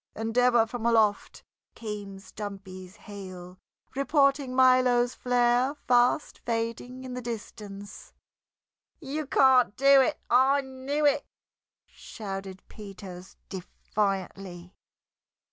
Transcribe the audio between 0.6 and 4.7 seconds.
from aloft came Stumpy's hail, reporting